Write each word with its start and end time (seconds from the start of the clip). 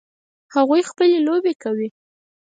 هغوی 0.55 0.81
خپلې 0.89 1.17
لوبې 1.27 1.53
کوي 1.63 1.89